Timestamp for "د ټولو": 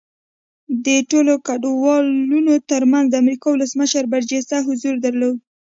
0.85-1.33